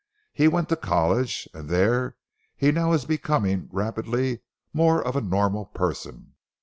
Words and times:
He 0.33 0.47
went 0.47 0.67
to 0.69 0.75
college, 0.75 1.47
and 1.53 1.69
there 1.69 2.17
he 2.55 2.71
now 2.71 2.91
is, 2.93 3.05
becoming 3.05 3.69
rapidly 3.71 4.41
more 4.73 4.99
of 4.99 5.15
a 5.15 5.21
normal 5.21 5.65
person. 5.67 6.33